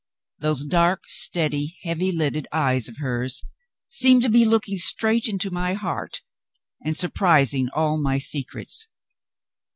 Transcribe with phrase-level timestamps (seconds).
[0.39, 3.43] Those dark, steady, heavy lidded eyes of hers
[3.87, 6.23] seemed to be looking straight into my heart,
[6.83, 8.87] and surprising all my secrets.